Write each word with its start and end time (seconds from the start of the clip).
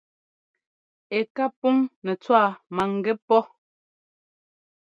Ɛ 1.17 1.19
ká 1.35 1.45
puŋ 1.59 1.77
nɛ́ 2.03 2.15
tswá 2.21 2.41
maŋgɛ́ 2.75 3.15
pɔ́. 3.27 3.41